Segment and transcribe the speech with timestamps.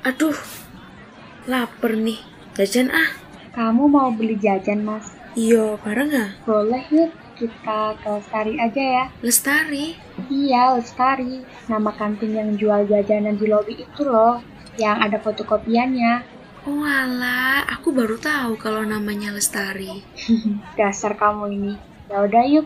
[0.00, 0.32] Aduh,
[1.44, 2.16] lapar nih.
[2.56, 3.10] Jajan ah.
[3.52, 5.12] Kamu mau beli jajan, Mas?
[5.36, 6.32] Iyo, bareng ah?
[6.48, 9.04] Boleh yuk, kita ke Lestari aja ya.
[9.20, 10.00] Lestari?
[10.32, 11.44] Iya, Lestari.
[11.68, 14.40] Nama kantin yang jual jajanan di lobi itu loh,
[14.80, 16.24] yang ada fotokopiannya.
[16.64, 20.00] Oh alah, aku baru tahu kalau namanya Lestari.
[20.80, 21.74] Dasar kamu ini.
[22.08, 22.64] Ya udah yuk,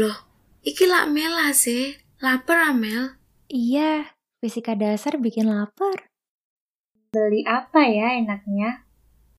[0.00, 0.16] Loh,
[0.64, 1.92] iki lak Mela sih.
[2.24, 3.20] Lapar Amel?
[3.52, 6.08] Iya, fisika dasar bikin lapar.
[7.12, 8.88] Beli apa ya enaknya?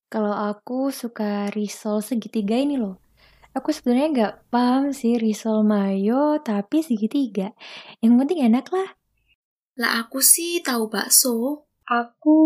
[0.06, 3.02] Kalau aku suka risol segitiga ini loh.
[3.58, 7.50] Aku sebenarnya nggak paham sih risol mayo tapi segitiga.
[7.98, 8.94] Yang penting enak lah.
[9.82, 11.66] Lah aku sih tahu bakso.
[11.90, 12.38] Aku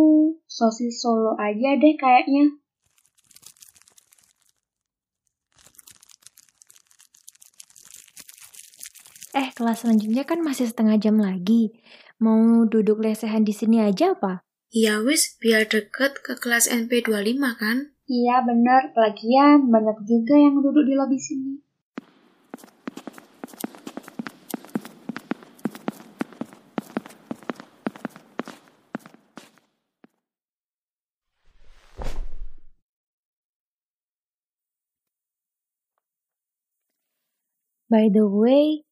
[0.48, 2.64] sosis solo aja deh kayaknya.
[9.36, 11.76] Eh, kelas selanjutnya kan masih setengah jam lagi.
[12.24, 14.40] Mau duduk lesehan di sini aja apa?
[14.72, 17.92] Ya wis, biar deket ke kelas NP25 kan?
[18.08, 21.60] Iya bener, lagian banyak juga yang duduk di lobi sini.
[37.92, 38.85] By the way,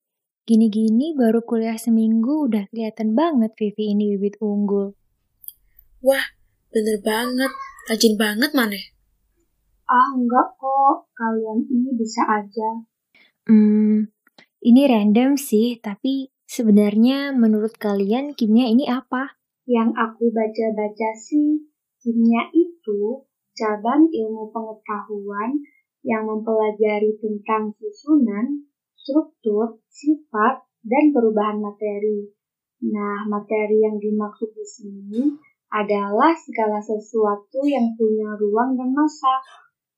[0.45, 4.93] Gini-gini baru kuliah seminggu udah kelihatan banget Vivi ini bibit unggul.
[6.05, 6.27] Wah,
[6.69, 7.49] bener banget.
[7.89, 8.77] Rajin banget mana?
[9.89, 11.09] Ah, enggak kok.
[11.17, 12.85] Kalian ini bisa aja.
[13.49, 14.13] Hmm,
[14.61, 19.41] ini random sih, tapi sebenarnya menurut kalian kimia ini apa?
[19.65, 21.73] Yang aku baca-baca sih,
[22.05, 23.25] kimia itu
[23.57, 25.57] cabang ilmu pengetahuan
[26.05, 28.69] yang mempelajari tentang susunan,
[29.05, 32.33] struktur, sifat, dan perubahan materi.
[32.89, 35.23] Nah, materi yang dimaksud di sini
[35.69, 39.45] adalah segala sesuatu yang punya ruang dan masa.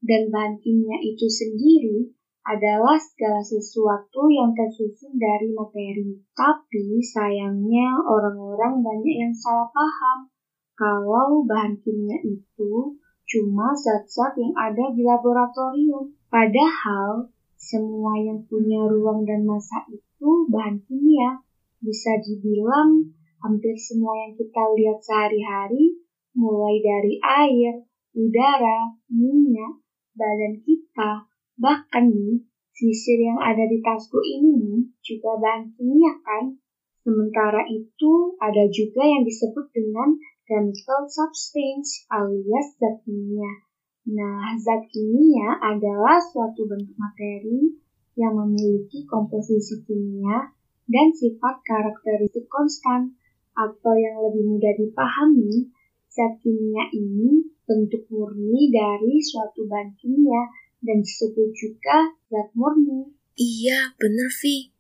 [0.03, 2.11] Dan bahan kimia itu sendiri
[2.47, 6.19] adalah segala sesuatu yang tersusun dari materi.
[6.35, 10.31] Tapi sayangnya orang-orang banyak yang salah paham
[10.77, 16.13] kalau bahan kimia itu cuma zat-zat yang ada di laboratorium.
[16.29, 17.33] Padahal
[17.67, 21.43] semua yang punya ruang dan masa itu bahan kimia.
[21.83, 23.11] Bisa dibilang
[23.43, 25.99] hampir semua yang kita lihat sehari-hari,
[26.39, 27.83] mulai dari air,
[28.15, 29.83] udara, minyak,
[30.15, 31.27] badan kita,
[31.59, 32.39] bahkan nih,
[32.71, 36.55] sisir yang ada di tasku ini nih juga bahan kimia kan?
[37.03, 40.15] Sementara itu, ada juga yang disebut dengan
[40.47, 43.66] chemical substance alias zat kimia.
[44.07, 47.75] Nah, zat kimia adalah suatu bentuk materi
[48.15, 50.55] yang memiliki komposisi kimia
[50.87, 53.19] dan sifat karakteristik konstan,
[53.57, 55.75] atau yang lebih mudah dipahami,
[56.07, 60.55] zat kimia ini bentuk murni dari suatu bahan kimia
[60.87, 63.11] dan disebut juga zat murni.
[63.35, 64.71] Iya, bener, Vi.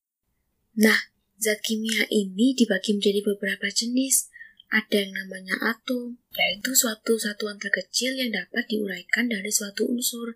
[0.78, 1.10] Nah,
[1.42, 4.30] zat kimia ini dibagi menjadi beberapa jenis,
[4.66, 10.34] ada yang namanya atom, yaitu suatu satuan terkecil yang dapat diuraikan dari suatu unsur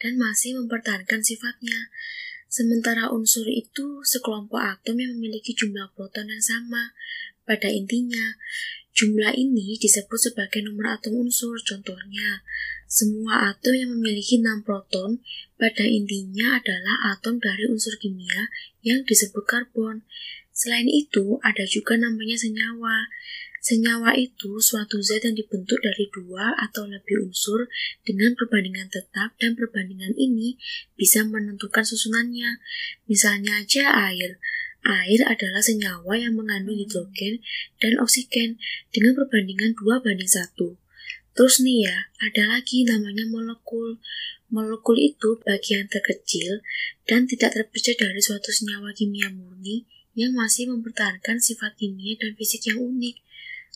[0.00, 1.92] dan masih mempertahankan sifatnya.
[2.48, 6.96] Sementara unsur itu sekelompok atom yang memiliki jumlah proton yang sama.
[7.44, 8.40] Pada intinya,
[8.96, 11.60] jumlah ini disebut sebagai nomor atom unsur.
[11.60, 12.40] Contohnya,
[12.86, 15.18] semua atom yang memiliki 6 proton
[15.58, 18.46] pada intinya adalah atom dari unsur kimia
[18.86, 20.06] yang disebut karbon.
[20.54, 23.10] Selain itu, ada juga namanya senyawa.
[23.66, 27.66] Senyawa itu suatu zat yang dibentuk dari dua atau lebih unsur
[28.06, 30.54] dengan perbandingan tetap dan perbandingan ini
[30.94, 32.62] bisa menentukan susunannya.
[33.10, 34.38] Misalnya aja air.
[34.86, 37.42] Air adalah senyawa yang mengandung hidrogen
[37.82, 38.62] dan oksigen
[38.94, 40.46] dengan perbandingan 2 banding 1.
[41.34, 43.98] Terus nih ya, ada lagi namanya molekul.
[44.46, 46.62] Molekul itu bagian terkecil
[47.02, 52.70] dan tidak terpecah dari suatu senyawa kimia murni yang masih mempertahankan sifat kimia dan fisik
[52.70, 53.25] yang unik.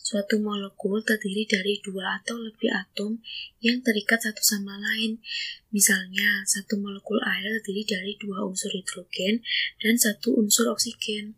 [0.01, 3.21] Suatu molekul terdiri dari dua atau lebih atom
[3.61, 5.21] yang terikat satu sama lain.
[5.69, 9.45] Misalnya, satu molekul air terdiri dari dua unsur hidrogen
[9.77, 11.37] dan satu unsur oksigen.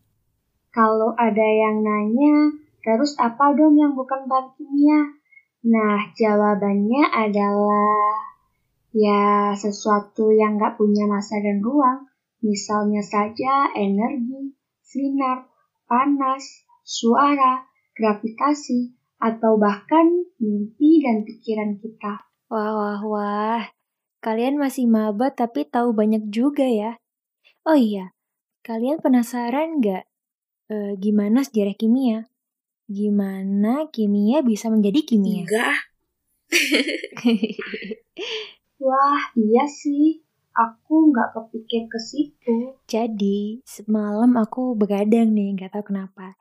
[0.72, 5.22] Kalau ada yang nanya, terus apa dong yang bukan bahan kimia?
[5.68, 8.16] Nah, jawabannya adalah
[8.96, 12.08] ya sesuatu yang nggak punya masa dan ruang.
[12.40, 15.52] Misalnya saja energi, sinar,
[15.86, 22.28] panas, suara, gravitasi, atau bahkan mimpi dan pikiran kita.
[22.52, 23.64] Wah, wah, wah.
[24.24, 26.96] kalian masih maba tapi tahu banyak juga ya.
[27.68, 28.16] Oh iya,
[28.64, 30.04] kalian penasaran nggak
[30.72, 32.32] e, gimana sejarah kimia?
[32.88, 35.44] Gimana kimia bisa menjadi kimia?
[35.44, 35.80] Enggak.
[38.84, 40.24] Wah, iya sih.
[40.54, 42.78] Aku nggak kepikir ke situ.
[42.86, 46.38] Jadi, semalam aku begadang nih, nggak tahu kenapa.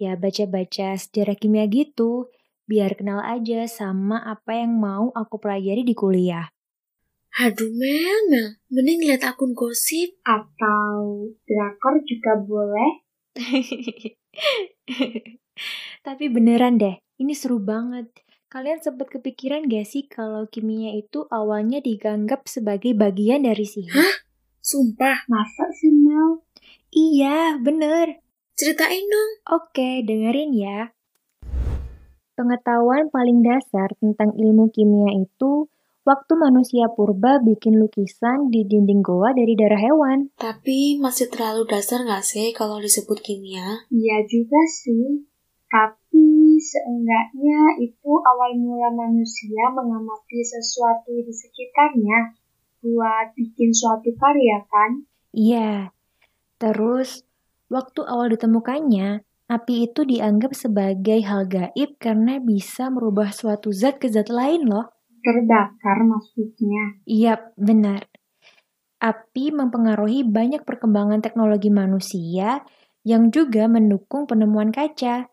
[0.00, 2.32] Ya, baca-baca sejarah kimia gitu,
[2.64, 6.48] biar kenal aja sama apa yang mau aku pelajari di kuliah.
[7.32, 10.20] Aduh Mel, Mel, mending lihat akun gosip.
[10.20, 12.92] Atau drakor juga boleh.
[16.06, 18.12] Tapi beneran deh, ini seru banget.
[18.52, 23.96] Kalian sempat kepikiran gak sih kalau kimia itu awalnya dianggap sebagai bagian dari sihir?
[23.96, 24.16] Hah?
[24.60, 25.24] Sumpah?
[25.24, 26.44] Masa sih Mel?
[26.92, 28.21] Iya, bener.
[28.62, 29.30] Ceritain dong.
[29.58, 30.94] Oke, dengerin ya.
[32.38, 35.66] Pengetahuan paling dasar tentang ilmu kimia itu
[36.06, 40.30] waktu manusia purba bikin lukisan di dinding goa dari darah hewan.
[40.38, 43.82] Tapi masih terlalu dasar nggak sih kalau disebut kimia?
[43.90, 45.26] Iya juga sih.
[45.66, 52.38] Tapi seenggaknya itu awal mula manusia mengamati sesuatu di sekitarnya
[52.78, 55.02] buat bikin suatu karya kan?
[55.34, 55.90] Iya.
[56.62, 57.26] Terus,
[57.72, 64.12] waktu awal ditemukannya, api itu dianggap sebagai hal gaib karena bisa merubah suatu zat ke
[64.12, 64.92] zat lain loh.
[65.24, 67.00] Terbakar maksudnya?
[67.08, 68.04] Iya, benar.
[69.00, 72.60] Api mempengaruhi banyak perkembangan teknologi manusia
[73.02, 75.32] yang juga mendukung penemuan kaca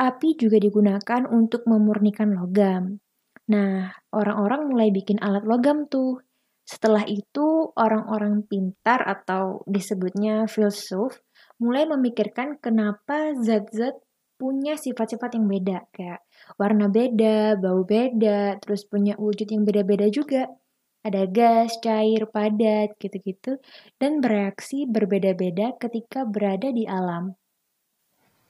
[0.00, 2.96] api juga digunakan untuk memurnikan logam.
[3.52, 6.24] Nah, orang-orang mulai bikin alat logam tuh.
[6.64, 11.20] Setelah itu, orang-orang pintar atau disebutnya filsuf
[11.60, 14.00] mulai memikirkan kenapa zat-zat
[14.40, 16.24] punya sifat-sifat yang beda, kayak
[16.56, 20.48] warna beda, bau beda, terus punya wujud yang beda-beda juga.
[21.04, 23.60] Ada gas, cair, padat, gitu-gitu,
[24.00, 27.36] dan bereaksi berbeda-beda ketika berada di alam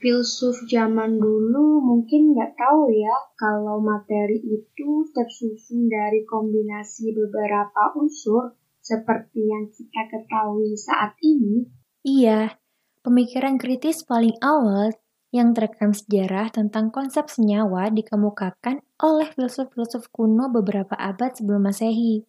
[0.01, 8.57] filsuf zaman dulu mungkin nggak tahu ya kalau materi itu tersusun dari kombinasi beberapa unsur
[8.81, 11.69] seperti yang kita ketahui saat ini.
[12.01, 12.57] Iya,
[13.01, 14.93] pemikiran kritis paling awal
[15.31, 22.27] yang terekam sejarah tentang konsep senyawa dikemukakan oleh filsuf-filsuf kuno beberapa abad sebelum Masehi,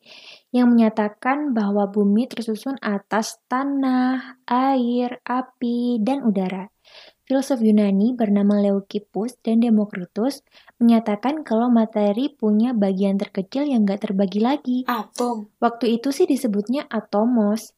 [0.53, 6.69] yang menyatakan bahwa bumi tersusun atas tanah, air, api, dan udara.
[7.25, 10.43] Filosof Yunani bernama Leucippus dan Demokritus
[10.77, 14.83] menyatakan kalau materi punya bagian terkecil yang gak terbagi lagi.
[14.83, 15.47] Atom.
[15.63, 17.71] Waktu itu sih disebutnya atomos.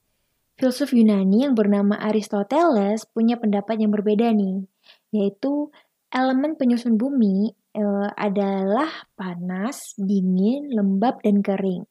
[0.53, 4.69] Filsuf Yunani yang bernama Aristoteles punya pendapat yang berbeda nih,
[5.09, 5.73] yaitu
[6.13, 7.83] elemen penyusun bumi e,
[8.13, 11.89] adalah panas, dingin, lembab, dan kering.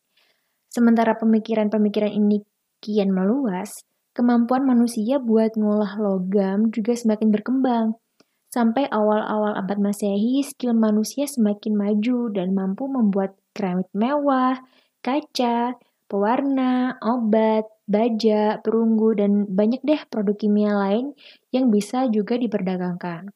[0.71, 2.47] Sementara pemikiran-pemikiran ini
[2.79, 3.83] kian meluas,
[4.15, 7.99] kemampuan manusia buat ngolah logam juga semakin berkembang.
[8.53, 14.61] Sampai awal-awal abad Masehi, skill manusia semakin maju dan mampu membuat keramik mewah,
[15.03, 15.75] kaca,
[16.07, 21.13] pewarna, obat, baja, perunggu, dan banyak deh produk kimia lain
[21.55, 23.29] yang bisa juga diperdagangkan.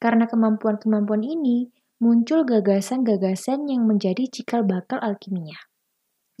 [0.00, 1.68] Karena kemampuan-kemampuan ini,
[2.00, 5.60] muncul gagasan-gagasan yang menjadi cikal bakal alkimia.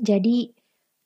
[0.00, 0.56] Jadi,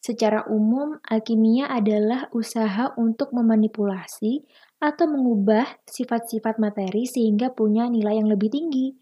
[0.04, 4.44] Secara umum, alkimia adalah usaha untuk memanipulasi
[4.76, 8.92] atau mengubah sifat-sifat materi sehingga punya nilai yang lebih tinggi.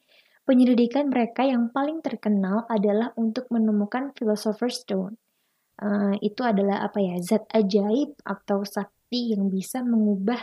[0.47, 5.18] Penyelidikan mereka yang paling terkenal adalah untuk menemukan Philosopher's Stone.
[5.81, 10.38] Uh, itu adalah apa ya zat ajaib atau sakti yang bisa mengubah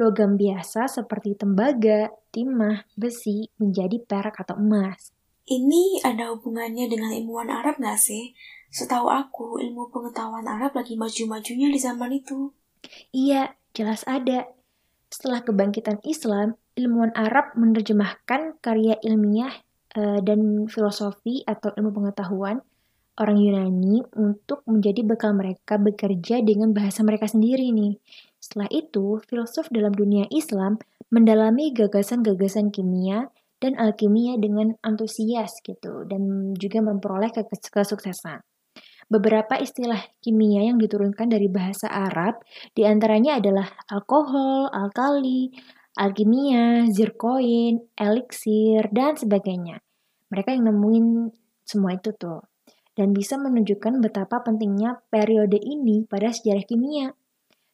[0.00, 5.12] logam biasa seperti tembaga, timah, besi menjadi perak atau emas.
[5.44, 8.32] Ini ada hubungannya dengan ilmuwan Arab nggak sih?
[8.72, 12.54] Setahu aku, ilmu pengetahuan Arab lagi maju-majunya di zaman itu.
[13.12, 14.48] Iya, jelas ada.
[15.10, 19.52] Setelah kebangkitan Islam, ilmuwan Arab menerjemahkan karya ilmiah
[19.98, 22.62] uh, dan filosofi atau ilmu pengetahuan
[23.20, 28.00] orang Yunani untuk menjadi bekal mereka bekerja dengan bahasa mereka sendiri nih.
[28.40, 30.80] Setelah itu, filsuf dalam dunia Islam
[31.12, 33.28] mendalami gagasan-gagasan kimia
[33.60, 37.28] dan alkimia dengan antusias gitu dan juga memperoleh
[37.70, 38.40] kesuksesan.
[39.10, 42.40] Beberapa istilah kimia yang diturunkan dari bahasa Arab
[42.72, 45.50] di antaranya adalah alkohol, alkali,
[45.98, 49.82] alkimia, zirkoin, eliksir, dan sebagainya.
[50.30, 51.06] Mereka yang nemuin
[51.66, 52.49] semua itu tuh.
[53.00, 57.16] Dan bisa menunjukkan betapa pentingnya periode ini pada sejarah kimia.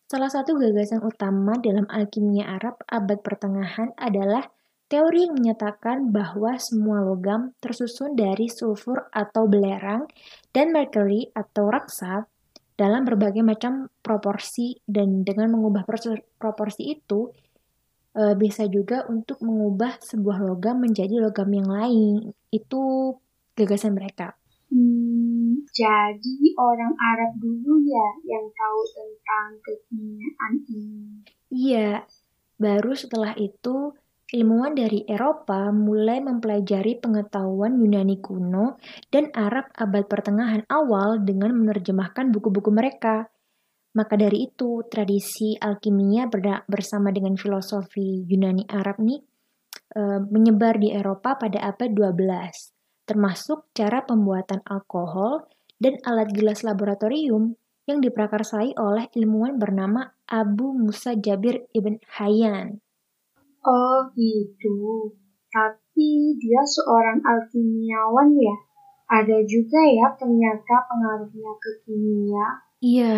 [0.06, 4.47] Salah satu gagasan utama dalam alkimia Arab abad pertengahan adalah
[4.87, 10.06] teori yang menyatakan bahwa semua logam tersusun dari sulfur atau belerang
[10.54, 12.30] dan mercury atau raksa
[12.78, 15.83] dalam berbagai macam proporsi dan dengan mengubah
[16.38, 17.35] proporsi itu
[18.14, 22.14] e, bisa juga untuk mengubah sebuah logam menjadi logam yang lain.
[22.54, 23.16] Itu
[23.59, 24.38] gagasan mereka.
[24.66, 25.06] Hmm,
[25.76, 31.21] jadi orang Arab dulu ya yang tahu tentang kekinian ini.
[31.52, 32.09] Iya,
[32.56, 33.92] baru setelah itu
[34.33, 38.80] ilmuwan dari Eropa mulai mempelajari pengetahuan Yunani kuno
[39.12, 43.28] dan Arab abad pertengahan awal dengan menerjemahkan buku-buku mereka.
[43.97, 46.28] Maka dari itu, tradisi alkimia
[46.68, 49.21] bersama dengan filosofi Yunani Arab nih
[49.97, 57.56] e, menyebar di Eropa pada abad 12, termasuk cara pembuatan alkohol dan alat gelas laboratorium
[57.87, 62.83] yang diprakarsai oleh ilmuwan bernama Abu Musa Jabir ibn Hayyan.
[63.62, 65.11] Oh gitu.
[65.50, 68.56] Tapi dia seorang alkimiawan ya.
[69.06, 72.47] Ada juga ya ternyata pengaruhnya ke kimia.
[72.83, 73.14] Iya,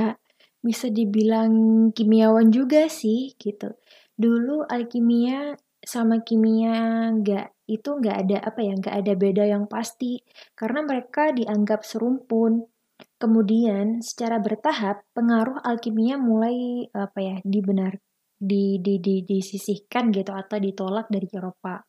[0.61, 1.53] bisa dibilang
[1.97, 3.73] kimiawan juga sih gitu.
[4.21, 5.57] Dulu alkimia
[5.89, 10.21] sama kimia nggak itu nggak ada apa ya nggak ada beda yang pasti
[10.53, 12.69] karena mereka dianggap serumpun.
[13.17, 17.97] Kemudian secara bertahap pengaruh alkimia mulai apa ya dibenar
[18.37, 21.83] di, di, di, disisihkan gitu atau ditolak dari Eropa.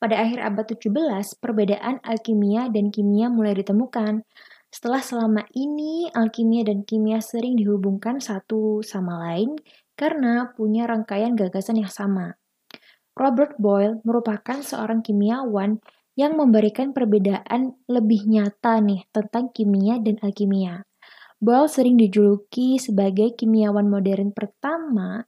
[0.00, 4.24] Pada akhir abad 17, perbedaan alkimia dan kimia mulai ditemukan.
[4.72, 9.56] Setelah selama ini alkimia dan kimia sering dihubungkan satu sama lain
[9.96, 12.36] karena punya rangkaian gagasan yang sama.
[13.16, 15.80] Robert Boyle merupakan seorang kimiawan
[16.16, 20.84] yang memberikan perbedaan lebih nyata nih tentang kimia dan alkimia.
[21.40, 25.24] Boyle sering dijuluki sebagai kimiawan modern pertama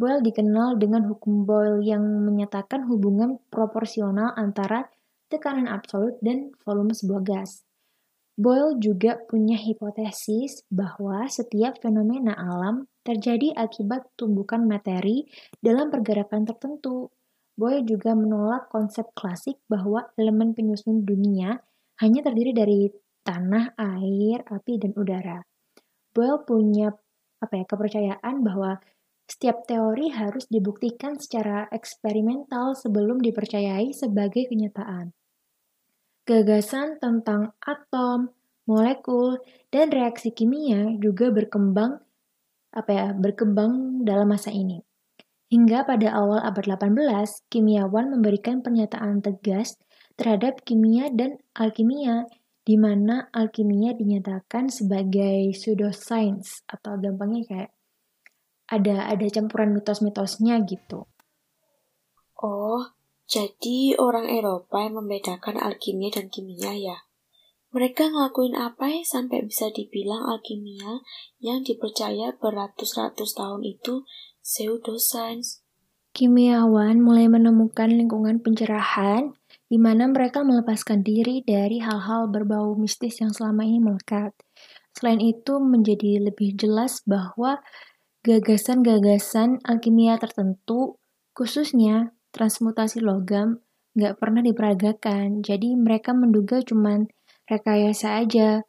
[0.00, 4.88] Boyle dikenal dengan hukum Boyle yang menyatakan hubungan proporsional antara
[5.28, 7.68] tekanan absolut dan volume sebuah gas.
[8.40, 15.28] Boyle juga punya hipotesis bahwa setiap fenomena alam terjadi akibat tumbukan materi
[15.60, 17.12] dalam pergerakan tertentu.
[17.52, 21.60] Boyle juga menolak konsep klasik bahwa elemen penyusun dunia
[22.00, 22.88] hanya terdiri dari
[23.28, 25.44] tanah, air, api, dan udara.
[26.16, 26.96] Boyle punya
[27.44, 28.80] apa ya kepercayaan bahwa
[29.28, 35.12] setiap teori harus dibuktikan secara eksperimental sebelum dipercayai sebagai kenyataan.
[36.30, 38.30] Gagasan tentang atom,
[38.70, 39.42] molekul,
[39.74, 41.98] dan reaksi kimia juga berkembang
[42.70, 44.78] apa ya, berkembang dalam masa ini.
[45.50, 49.74] Hingga pada awal abad 18, kimiawan memberikan pernyataan tegas
[50.14, 52.30] terhadap kimia dan alkimia,
[52.62, 57.70] di mana alkimia dinyatakan sebagai pseudoscience atau gampangnya kayak
[58.70, 61.10] ada ada campuran mitos-mitosnya gitu.
[62.38, 62.86] Oh,
[63.30, 66.98] jadi orang Eropa yang membedakan alkimia dan kimia ya?
[67.70, 71.06] Mereka ngelakuin apa ya sampai bisa dibilang alkimia
[71.38, 74.02] yang dipercaya beratus-ratus tahun itu
[74.42, 75.62] pseudoscience?
[76.10, 79.30] Kimiawan mulai menemukan lingkungan pencerahan
[79.70, 84.34] di mana mereka melepaskan diri dari hal-hal berbau mistis yang selama ini melekat.
[84.90, 87.62] Selain itu, menjadi lebih jelas bahwa
[88.20, 91.00] Gagasan-gagasan alkimia tertentu,
[91.32, 93.62] khususnya transmutasi logam,
[93.94, 95.42] nggak pernah diperagakan.
[95.42, 97.10] Jadi mereka menduga cuman
[97.50, 98.62] rekayasa aja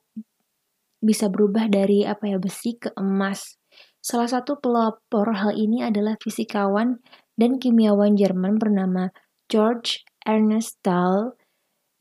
[1.01, 3.57] bisa berubah dari apa ya besi ke emas.
[4.01, 7.01] Salah satu pelopor hal ini adalah fisikawan
[7.37, 9.13] dan kimiawan Jerman bernama
[9.49, 11.37] George Ernest Stahl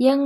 [0.01, 0.21] yang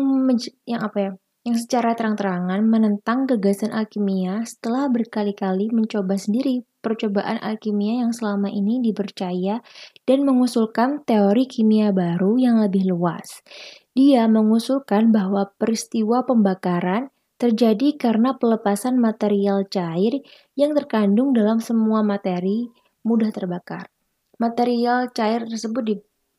[0.66, 1.10] yang apa ya
[1.44, 8.80] yang secara terang-terangan menentang gagasan alkimia setelah berkali-kali mencoba sendiri percobaan alkimia yang selama ini
[8.80, 9.60] dipercaya
[10.08, 13.44] dan mengusulkan teori kimia baru yang lebih luas.
[13.92, 20.24] Dia mengusulkan bahwa peristiwa pembakaran terjadi karena pelepasan material cair
[20.56, 22.72] yang terkandung dalam semua materi
[23.04, 23.92] mudah terbakar.
[24.40, 25.94] Material cair tersebut di,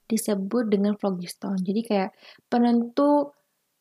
[0.10, 1.62] disebut dengan phlogiston.
[1.62, 2.12] Jadi kayak
[2.50, 3.35] penentu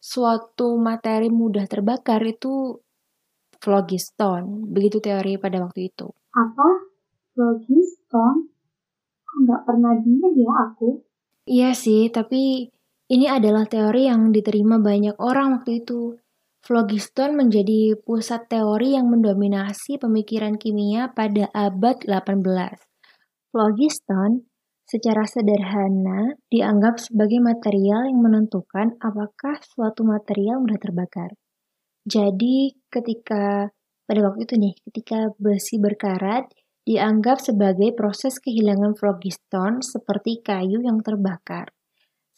[0.05, 2.77] suatu materi mudah terbakar itu
[3.57, 4.69] phlogiston.
[4.69, 6.13] Begitu teori pada waktu itu.
[6.37, 6.69] Apa?
[7.33, 8.53] Phlogiston?
[9.25, 10.89] Kok nggak pernah dengar ya aku?
[11.49, 12.69] Iya sih, tapi
[13.09, 16.21] ini adalah teori yang diterima banyak orang waktu itu.
[16.65, 22.41] Phlogiston menjadi pusat teori yang mendominasi pemikiran kimia pada abad 18.
[23.53, 24.49] Phlogiston
[24.95, 31.35] secara sederhana dianggap sebagai material yang menentukan apakah suatu material mudah terbakar.
[32.07, 33.75] Jadi ketika
[34.07, 36.47] pada waktu itu nih, ketika besi berkarat,
[36.87, 41.75] dianggap sebagai proses kehilangan phlogiston seperti kayu yang terbakar.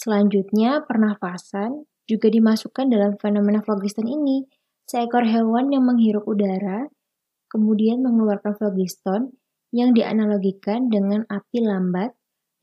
[0.00, 4.48] Selanjutnya, pernafasan juga dimasukkan dalam fenomena phlogiston ini.
[4.86, 6.88] Seekor hewan yang menghirup udara
[7.50, 9.34] kemudian mengeluarkan phlogiston
[9.74, 12.14] yang dianalogikan dengan api lambat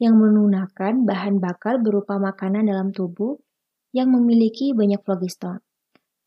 [0.04, 3.40] yang menggunakan bahan bakar berupa makanan dalam tubuh
[3.96, 5.64] yang memiliki banyak phlogiston.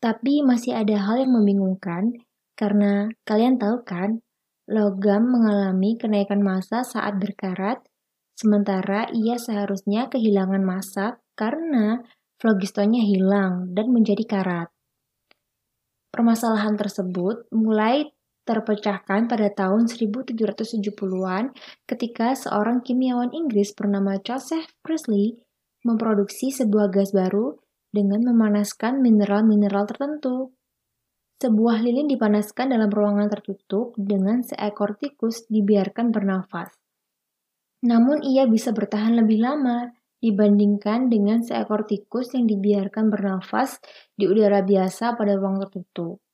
[0.01, 2.17] Tapi masih ada hal yang membingungkan
[2.57, 4.25] karena kalian tahu kan,
[4.65, 7.85] logam mengalami kenaikan massa saat berkarat,
[8.33, 12.01] sementara ia seharusnya kehilangan massa karena
[12.41, 14.69] phlogistonnya hilang dan menjadi karat.
[16.09, 18.09] Permasalahan tersebut mulai
[18.47, 21.51] terpecahkan pada tahun 1770-an
[21.85, 25.37] ketika seorang kimiawan Inggris bernama Joseph Priestley
[25.83, 27.59] memproduksi sebuah gas baru
[27.91, 30.55] dengan memanaskan mineral-mineral tertentu.
[31.37, 36.73] Sebuah lilin dipanaskan dalam ruangan tertutup dengan seekor tikus dibiarkan bernafas.
[37.85, 43.79] Namun ia bisa bertahan lebih lama dibandingkan dengan seekor tikus yang dibiarkan bernafas
[44.17, 46.26] di udara biasa pada ruang tertutup.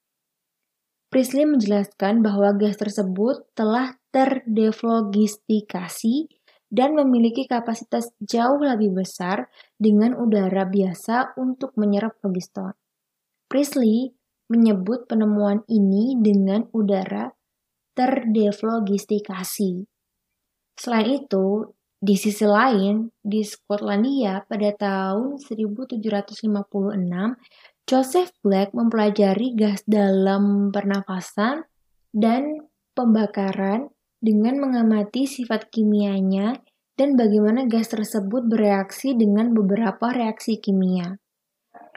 [1.12, 6.32] Priestley menjelaskan bahwa gas tersebut telah terdeflogistikasi
[6.72, 12.72] dan memiliki kapasitas jauh lebih besar dengan udara biasa untuk menyerap phlogiston.
[13.44, 14.16] Priestley
[14.48, 17.28] menyebut penemuan ini dengan udara
[17.92, 19.84] terdeflogistikasi.
[20.80, 26.40] Selain itu, di sisi lain, di Skotlandia pada tahun 1756,
[27.84, 31.66] Joseph Black mempelajari gas dalam pernafasan
[32.14, 33.90] dan pembakaran
[34.22, 36.62] dengan mengamati sifat kimianya
[36.94, 41.18] dan bagaimana gas tersebut bereaksi dengan beberapa reaksi kimia.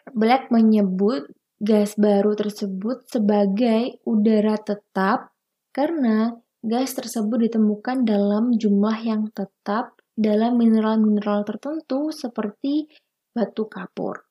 [0.09, 1.29] Black menyebut
[1.61, 5.37] gas baru tersebut sebagai udara tetap
[5.69, 6.33] karena
[6.65, 12.89] gas tersebut ditemukan dalam jumlah yang tetap dalam mineral-mineral tertentu seperti
[13.35, 14.24] batu kapur.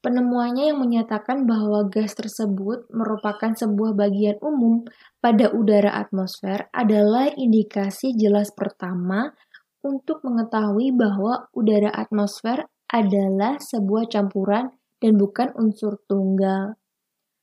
[0.00, 4.88] Penemuannya yang menyatakan bahwa gas tersebut merupakan sebuah bagian umum
[5.20, 9.36] pada udara atmosfer adalah indikasi jelas pertama
[9.84, 14.72] untuk mengetahui bahwa udara atmosfer adalah sebuah campuran
[15.04, 16.80] dan bukan unsur tunggal.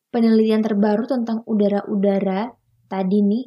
[0.09, 2.57] Penelitian terbaru tentang udara-udara
[2.89, 3.45] tadi nih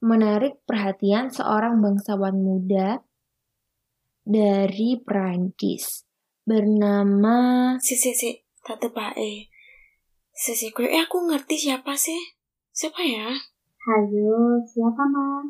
[0.00, 3.04] menarik perhatian seorang bangsawan muda
[4.24, 6.08] dari Prancis
[6.46, 8.45] bernama si si si
[10.34, 12.18] si si gue eh aku ngerti siapa sih
[12.74, 13.30] siapa ya
[13.86, 15.46] Halo, siapa mas?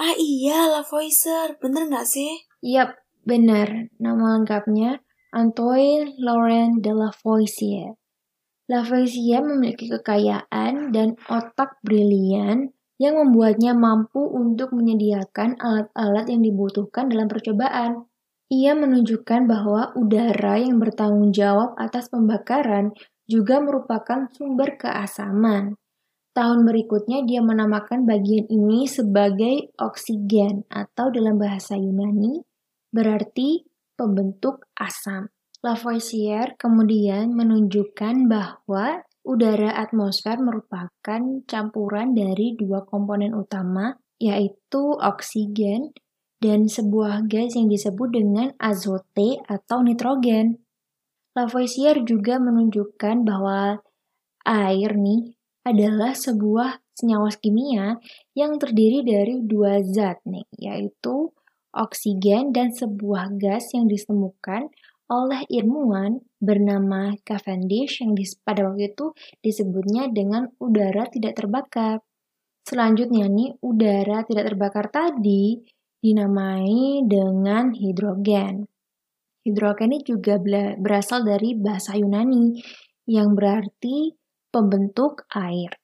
[0.00, 2.96] ah iya La Voicer bener nggak sih Yap,
[3.28, 3.92] benar.
[4.00, 5.04] Nama lengkapnya
[5.36, 7.92] Antoine Laurent de Lavoisier.
[8.72, 17.28] Lavoisier memiliki kekayaan dan otak brilian yang membuatnya mampu untuk menyediakan alat-alat yang dibutuhkan dalam
[17.28, 18.08] percobaan.
[18.52, 22.92] Ia menunjukkan bahwa udara yang bertanggung jawab atas pembakaran
[23.24, 25.80] juga merupakan sumber keasaman.
[26.34, 32.42] Tahun berikutnya dia menamakan bagian ini sebagai oksigen atau dalam bahasa Yunani
[32.90, 33.62] berarti
[33.94, 35.30] pembentuk asam.
[35.64, 45.94] Lavoisier kemudian menunjukkan bahwa udara atmosfer merupakan campuran dari dua komponen utama yaitu oksigen
[46.44, 50.60] dan sebuah gas yang disebut dengan azote atau nitrogen.
[51.32, 53.80] Lavoisier juga menunjukkan bahwa
[54.44, 55.32] air nih
[55.64, 57.96] adalah sebuah senyawa kimia
[58.36, 61.32] yang terdiri dari dua zat nih, yaitu
[61.72, 64.68] oksigen dan sebuah gas yang ditemukan
[65.08, 68.12] oleh ilmuwan bernama Cavendish yang
[68.44, 72.04] pada waktu itu disebutnya dengan udara tidak terbakar.
[72.64, 75.60] Selanjutnya nih, udara tidak terbakar tadi
[76.04, 78.68] dinamai dengan hidrogen.
[79.40, 80.36] Hidrogen ini juga
[80.76, 82.60] berasal dari bahasa Yunani
[83.08, 84.12] yang berarti
[84.52, 85.80] pembentuk air.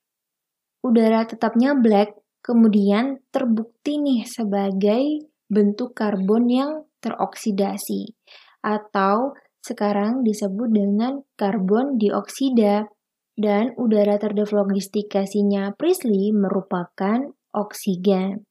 [0.85, 8.13] Udara tetapnya black kemudian terbukti nih sebagai bentuk karbon yang teroksidasi
[8.61, 12.89] atau sekarang disebut dengan karbon dioksida
[13.37, 18.45] dan udara terdeflogistikasinya Priestley merupakan oksigen.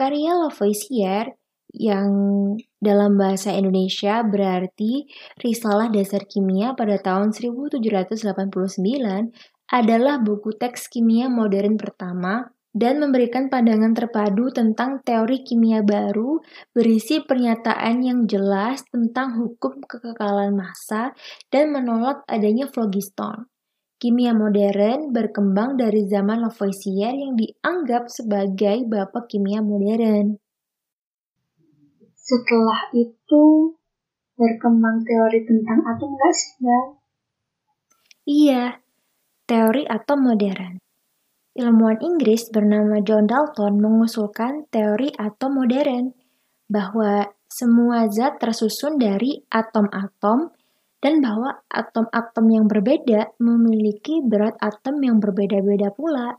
[0.00, 1.36] Karya Lavoisier
[1.76, 2.08] yang
[2.80, 5.04] dalam bahasa Indonesia berarti
[5.36, 8.24] Risalah Dasar Kimia pada tahun 1789
[9.68, 16.40] adalah buku teks kimia modern pertama dan memberikan pandangan terpadu tentang teori kimia baru
[16.72, 21.12] berisi pernyataan yang jelas tentang hukum kekekalan massa
[21.52, 23.49] dan menolak adanya phlogiston.
[24.00, 30.40] Kimia modern berkembang dari zaman Lavoisier yang dianggap sebagai bapak kimia modern.
[32.16, 33.76] Setelah itu,
[34.40, 36.86] berkembang teori tentang atom nggak sih, Mbak?
[38.24, 38.64] Iya,
[39.44, 40.80] teori atom modern.
[41.52, 46.16] Ilmuwan Inggris bernama John Dalton mengusulkan teori atom modern,
[46.72, 50.56] bahwa semua zat tersusun dari atom-atom
[51.00, 56.36] dan bahwa atom-atom yang berbeda memiliki berat atom yang berbeda-beda pula.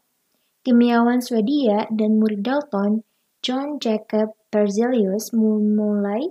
[0.62, 3.02] Kimiawan Swedia dan murid Dalton,
[3.42, 6.30] John Jacob Berzelius memulai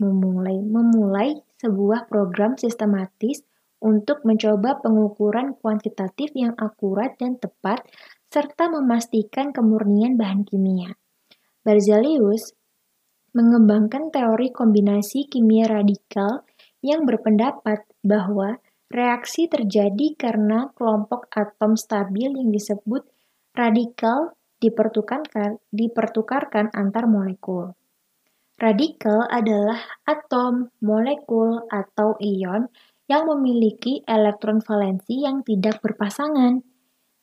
[0.00, 3.44] memulai memulai sebuah program sistematis
[3.84, 7.84] untuk mencoba pengukuran kuantitatif yang akurat dan tepat
[8.32, 10.96] serta memastikan kemurnian bahan kimia.
[11.60, 12.56] Berzelius
[13.36, 16.48] mengembangkan teori kombinasi kimia radikal
[16.80, 23.06] yang berpendapat bahwa reaksi terjadi karena kelompok atom stabil yang disebut
[23.54, 27.72] radikal dipertukarkan, dipertukarkan antar molekul.
[28.60, 32.68] Radikal adalah atom, molekul, atau ion
[33.08, 36.60] yang memiliki elektron valensi yang tidak berpasangan.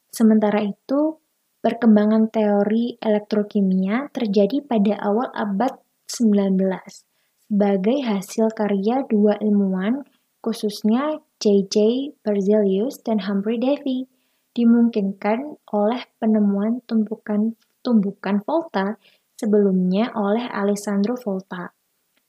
[0.10, 1.22] Sementara itu,
[1.62, 5.78] perkembangan teori elektrokimia terjadi pada awal abad
[6.10, 7.07] 19
[7.48, 10.04] sebagai hasil karya dua ilmuwan,
[10.44, 12.12] khususnya J.J.
[12.20, 14.04] Berzelius dan Humphrey Davy,
[14.52, 19.00] dimungkinkan oleh penemuan tumbukan volta
[19.40, 21.72] sebelumnya oleh Alessandro Volta.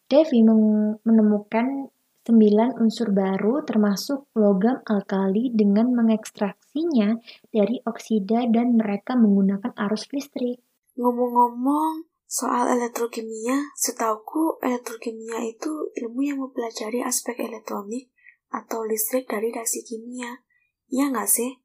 [0.08, 0.40] Davy
[1.04, 1.90] menemukan
[2.24, 7.16] sembilan unsur baru termasuk logam alkali dengan mengekstraksinya
[7.48, 10.60] dari oksida dan mereka menggunakan arus listrik.
[11.00, 18.12] Ngomong-ngomong, Soal elektrokimia, setauku elektrokimia itu ilmu yang mempelajari aspek elektronik
[18.52, 20.44] atau listrik dari reaksi kimia.
[20.92, 21.56] Iya nggak sih?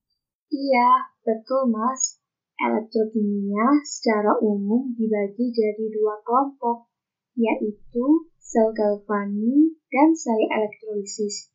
[0.56, 2.24] Iya, betul mas.
[2.56, 6.88] Elektrokimia secara umum dibagi jadi dua kelompok,
[7.36, 11.52] yaitu sel galvani dan sel elektrolisis.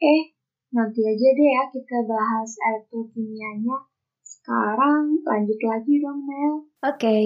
[0.00, 0.32] Eh,
[0.72, 3.84] nanti aja deh ya kita bahas elektrokimianya.
[4.24, 6.54] Sekarang lanjut lagi dong, Mel.
[6.80, 7.24] Oke, okay.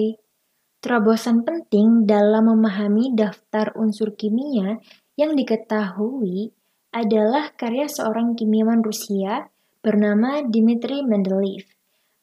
[0.81, 4.81] Terobosan penting dalam memahami daftar unsur kimia
[5.13, 6.57] yang diketahui
[6.89, 9.45] adalah karya seorang kimiawan Rusia
[9.85, 11.69] bernama Dmitry Mendeleev.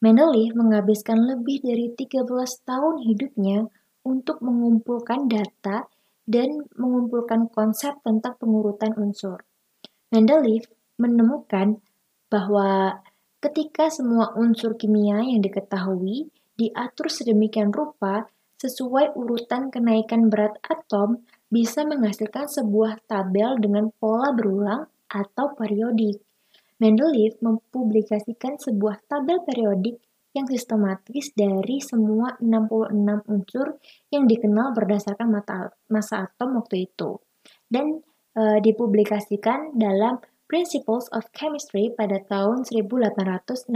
[0.02, 2.26] Mendeleev menghabiskan lebih dari 13
[2.66, 3.70] tahun hidupnya
[4.02, 5.86] untuk mengumpulkan data
[6.26, 9.46] dan mengumpulkan konsep tentang pengurutan unsur.
[10.10, 10.66] Mendeleev
[10.98, 11.78] menemukan
[12.26, 13.06] bahwa
[13.38, 18.26] ketika semua unsur kimia yang diketahui diatur sedemikian rupa
[18.58, 26.20] sesuai urutan kenaikan berat atom bisa menghasilkan sebuah tabel dengan pola berulang atau periodik.
[26.78, 29.98] Mendeleev mempublikasikan sebuah tabel periodik
[30.36, 33.80] yang sistematis dari semua 66 unsur
[34.12, 37.18] yang dikenal berdasarkan mata, masa atom waktu itu
[37.72, 38.00] dan
[38.36, 40.18] e, dipublikasikan dalam
[40.48, 43.68] Principles of Chemistry pada tahun 1869.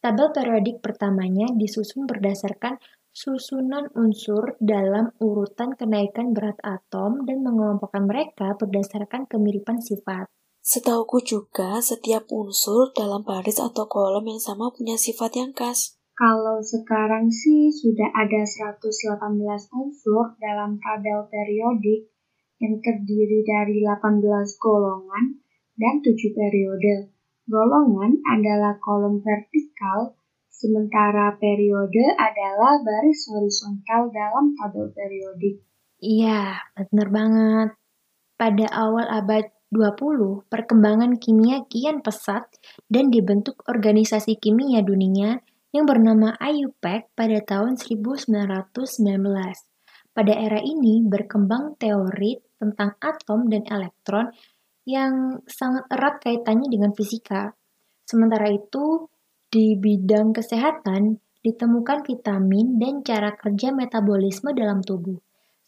[0.00, 8.54] Tabel periodik pertamanya disusun berdasarkan susunan unsur dalam urutan kenaikan berat atom dan mengelompokkan mereka
[8.54, 10.30] berdasarkan kemiripan sifat.
[10.60, 15.96] Setauku juga, setiap unsur dalam baris atau kolom yang sama punya sifat yang khas.
[16.12, 18.84] Kalau sekarang sih sudah ada 118
[19.72, 22.12] unsur dalam tabel periodik
[22.60, 24.20] yang terdiri dari 18
[24.60, 25.40] golongan
[25.80, 27.16] dan 7 periode.
[27.48, 30.19] Golongan adalah kolom vertikal
[30.60, 35.64] sementara periode adalah baris horizontal dalam tabel periodik.
[36.04, 37.68] Iya, benar banget.
[38.36, 42.44] Pada awal abad 20, perkembangan kimia kian pesat
[42.92, 48.34] dan dibentuk organisasi kimia dunia yang bernama IUPAC pada tahun 1919.
[50.10, 54.34] Pada era ini berkembang teori tentang atom dan elektron
[54.82, 57.54] yang sangat erat kaitannya dengan fisika.
[58.02, 59.06] Sementara itu,
[59.50, 65.18] di bidang kesehatan, ditemukan vitamin dan cara kerja metabolisme dalam tubuh.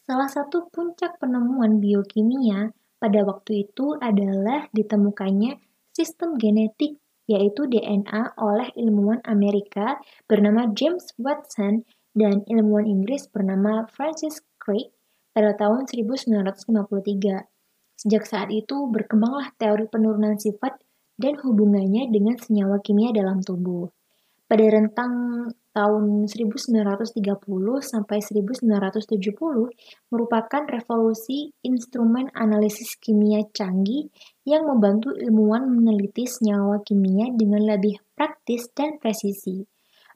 [0.07, 5.59] Salah satu puncak penemuan biokimia pada waktu itu adalah ditemukannya
[5.91, 6.95] sistem genetik
[7.27, 14.91] yaitu DNA oleh ilmuwan Amerika bernama James Watson dan ilmuwan Inggris bernama Francis Crick
[15.31, 17.47] pada tahun 1953.
[17.95, 20.75] Sejak saat itu berkembanglah teori penurunan sifat
[21.17, 23.89] dan hubungannya dengan senyawa kimia dalam tubuh.
[24.43, 25.13] pada rentang
[25.73, 27.17] tahun 1930
[27.81, 34.13] sampai 1970 merupakan revolusi instrumen analisis kimia canggih
[34.45, 39.65] yang membantu ilmuwan meneliti senyawa kimia dengan lebih praktis dan presisi.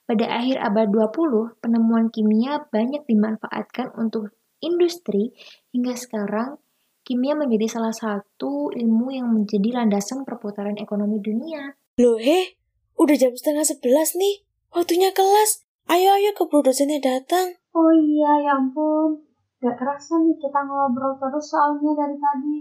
[0.05, 4.31] Pada akhir abad 20, penemuan kimia banyak dimanfaatkan untuk
[4.61, 5.33] industri
[5.73, 6.61] hingga sekarang
[7.07, 11.79] kimia menjadi salah satu ilmu yang menjadi landasan perputaran ekonomi dunia.
[12.03, 12.59] Loh, he,
[12.99, 14.43] udah jam setengah sebelas nih.
[14.75, 15.63] Waktunya kelas.
[15.87, 17.55] Ayo, ayo ke dosennya datang.
[17.71, 19.23] Oh iya, ya ampun.
[19.63, 22.55] Gak kerasa nih kita ngobrol terus soalnya dari tadi.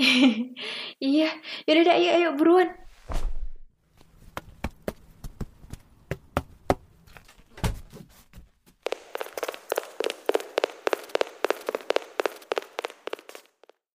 [1.20, 1.28] iya,
[1.68, 2.72] yaudah, ayo, ayo, buruan.